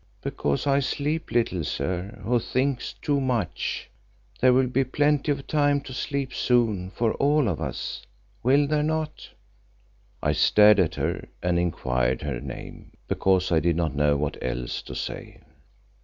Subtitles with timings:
[0.23, 3.87] "Because I sleep little, sir, who think too much.
[4.39, 8.03] There will be plenty of time to sleep soon for all of us,
[8.41, 9.29] will there not?"
[10.23, 14.81] I stared at her and inquired her name, because I did not know what else
[14.81, 15.37] to say.